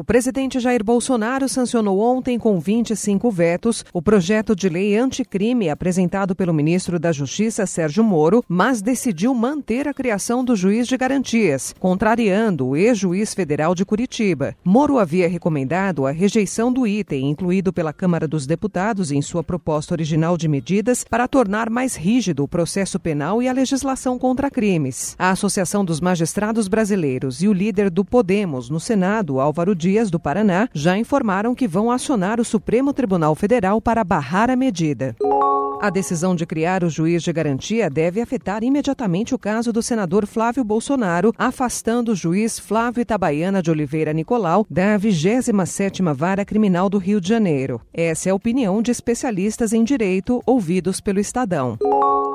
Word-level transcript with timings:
O 0.00 0.04
presidente 0.10 0.58
Jair 0.58 0.82
Bolsonaro 0.82 1.46
sancionou 1.46 2.00
ontem, 2.00 2.38
com 2.38 2.58
25 2.58 3.30
vetos, 3.30 3.84
o 3.92 4.00
projeto 4.00 4.56
de 4.56 4.66
lei 4.66 4.96
anticrime 4.96 5.68
apresentado 5.68 6.34
pelo 6.34 6.54
ministro 6.54 6.98
da 6.98 7.12
Justiça, 7.12 7.66
Sérgio 7.66 8.02
Moro, 8.02 8.42
mas 8.48 8.80
decidiu 8.80 9.34
manter 9.34 9.86
a 9.86 9.92
criação 9.92 10.42
do 10.42 10.56
juiz 10.56 10.88
de 10.88 10.96
garantias, 10.96 11.74
contrariando 11.78 12.68
o 12.68 12.76
ex-juiz 12.78 13.34
federal 13.34 13.74
de 13.74 13.84
Curitiba. 13.84 14.56
Moro 14.64 14.98
havia 14.98 15.28
recomendado 15.28 16.06
a 16.06 16.10
rejeição 16.10 16.72
do 16.72 16.86
item 16.86 17.28
incluído 17.28 17.70
pela 17.70 17.92
Câmara 17.92 18.26
dos 18.26 18.46
Deputados 18.46 19.12
em 19.12 19.20
sua 19.20 19.44
proposta 19.44 19.92
original 19.92 20.34
de 20.38 20.48
medidas 20.48 21.04
para 21.04 21.28
tornar 21.28 21.68
mais 21.68 21.94
rígido 21.94 22.42
o 22.42 22.48
processo 22.48 22.98
penal 22.98 23.42
e 23.42 23.48
a 23.48 23.52
legislação 23.52 24.18
contra 24.18 24.50
crimes. 24.50 25.14
A 25.18 25.28
Associação 25.28 25.84
dos 25.84 26.00
Magistrados 26.00 26.68
Brasileiros 26.68 27.42
e 27.42 27.48
o 27.48 27.52
líder 27.52 27.90
do 27.90 28.02
Podemos 28.02 28.70
no 28.70 28.80
Senado, 28.80 29.38
Álvaro 29.38 29.74
Dias, 29.74 29.89
Dias, 29.90 30.08
do 30.08 30.20
Paraná, 30.20 30.68
já 30.72 30.96
informaram 30.96 31.52
que 31.52 31.66
vão 31.66 31.90
acionar 31.90 32.38
o 32.38 32.44
Supremo 32.44 32.92
Tribunal 32.92 33.34
Federal 33.34 33.80
para 33.80 34.04
barrar 34.04 34.48
a 34.48 34.54
medida. 34.54 35.16
A 35.82 35.90
decisão 35.90 36.36
de 36.36 36.46
criar 36.46 36.84
o 36.84 36.88
juiz 36.88 37.24
de 37.24 37.32
garantia 37.32 37.90
deve 37.90 38.20
afetar 38.20 38.62
imediatamente 38.62 39.34
o 39.34 39.38
caso 39.38 39.72
do 39.72 39.82
senador 39.82 40.28
Flávio 40.28 40.62
Bolsonaro, 40.62 41.32
afastando 41.36 42.12
o 42.12 42.14
juiz 42.14 42.56
Flávio 42.56 43.00
Itabaiana 43.00 43.60
de 43.60 43.68
Oliveira 43.68 44.12
Nicolau 44.12 44.64
da 44.70 44.96
27ª 44.96 46.14
Vara 46.14 46.44
Criminal 46.44 46.88
do 46.88 46.98
Rio 46.98 47.20
de 47.20 47.28
Janeiro. 47.28 47.80
Essa 47.92 48.28
é 48.28 48.30
a 48.30 48.34
opinião 48.36 48.80
de 48.80 48.92
especialistas 48.92 49.72
em 49.72 49.82
direito 49.82 50.40
ouvidos 50.46 51.00
pelo 51.00 51.18
Estadão. 51.18 51.76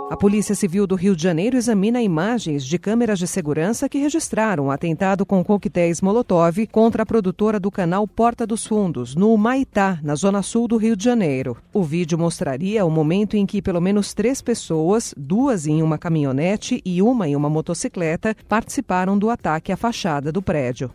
A 0.07 0.15
Polícia 0.15 0.53
Civil 0.53 0.85
do 0.85 0.93
Rio 0.93 1.15
de 1.15 1.23
Janeiro 1.23 1.57
examina 1.57 1.99
imagens 1.99 2.63
de 2.63 2.77
câmeras 2.77 3.17
de 3.17 3.25
segurança 3.25 3.89
que 3.89 3.97
registraram 3.97 4.65
um 4.65 4.71
atentado 4.71 5.25
com 5.25 5.43
coquetéis 5.43 5.99
Molotov 5.99 6.67
contra 6.67 7.01
a 7.01 7.05
produtora 7.05 7.59
do 7.59 7.71
canal 7.71 8.07
Porta 8.07 8.45
dos 8.45 8.67
Fundos, 8.67 9.15
no 9.15 9.35
Maitá, 9.35 9.99
na 10.03 10.13
zona 10.13 10.43
sul 10.43 10.67
do 10.67 10.77
Rio 10.77 10.95
de 10.95 11.03
Janeiro. 11.03 11.57
O 11.73 11.81
vídeo 11.81 12.19
mostraria 12.19 12.85
o 12.85 12.91
momento 12.91 13.35
em 13.35 13.47
que 13.47 13.63
pelo 13.63 13.81
menos 13.81 14.13
três 14.13 14.43
pessoas, 14.43 15.11
duas 15.17 15.65
em 15.65 15.81
uma 15.81 15.97
caminhonete 15.97 16.83
e 16.85 17.01
uma 17.01 17.27
em 17.27 17.35
uma 17.35 17.49
motocicleta, 17.49 18.37
participaram 18.47 19.17
do 19.17 19.31
ataque 19.31 19.71
à 19.71 19.77
fachada 19.77 20.31
do 20.31 20.39
prédio. 20.39 20.91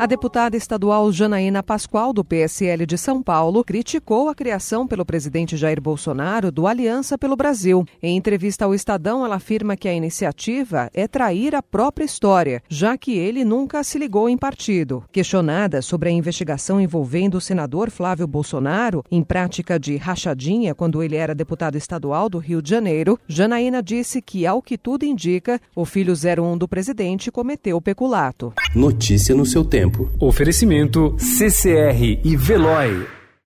A 0.00 0.06
deputada 0.06 0.56
estadual 0.56 1.12
Janaína 1.12 1.62
Pascoal, 1.62 2.10
do 2.14 2.24
PSL 2.24 2.86
de 2.86 2.96
São 2.96 3.22
Paulo, 3.22 3.62
criticou 3.62 4.30
a 4.30 4.34
criação 4.34 4.86
pelo 4.86 5.04
presidente 5.04 5.58
Jair 5.58 5.78
Bolsonaro 5.78 6.50
do 6.50 6.66
Aliança 6.66 7.18
pelo 7.18 7.36
Brasil. 7.36 7.84
Em 8.02 8.16
entrevista 8.16 8.64
ao 8.64 8.74
Estadão, 8.74 9.26
ela 9.26 9.36
afirma 9.36 9.76
que 9.76 9.86
a 9.86 9.92
iniciativa 9.92 10.90
é 10.94 11.06
trair 11.06 11.54
a 11.54 11.62
própria 11.62 12.06
história, 12.06 12.62
já 12.66 12.96
que 12.96 13.12
ele 13.18 13.44
nunca 13.44 13.84
se 13.84 13.98
ligou 13.98 14.26
em 14.26 14.38
partido. 14.38 15.04
Questionada 15.12 15.82
sobre 15.82 16.08
a 16.08 16.12
investigação 16.12 16.80
envolvendo 16.80 17.34
o 17.34 17.40
senador 17.40 17.90
Flávio 17.90 18.26
Bolsonaro, 18.26 19.04
em 19.10 19.22
prática 19.22 19.78
de 19.78 19.98
rachadinha 19.98 20.74
quando 20.74 21.02
ele 21.02 21.16
era 21.16 21.34
deputado 21.34 21.76
estadual 21.76 22.30
do 22.30 22.38
Rio 22.38 22.62
de 22.62 22.70
Janeiro, 22.70 23.20
Janaína 23.28 23.82
disse 23.82 24.22
que, 24.22 24.46
ao 24.46 24.62
que 24.62 24.78
tudo 24.78 25.04
indica, 25.04 25.60
o 25.76 25.84
filho 25.84 26.14
01 26.14 26.56
do 26.56 26.66
presidente 26.66 27.30
cometeu 27.30 27.78
peculato. 27.82 28.54
Notícia 28.74 29.34
no 29.34 29.44
seu 29.44 29.62
tempo. 29.90 30.08
Oferecimento 30.18 31.16
CCR 31.18 32.20
e 32.24 32.36
Veloy. 32.36 33.19